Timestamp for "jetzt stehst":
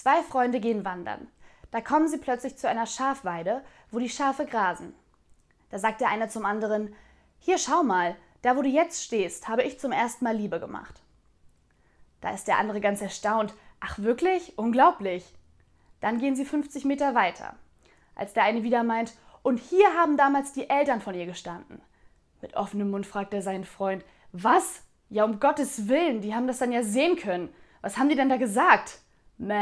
8.70-9.46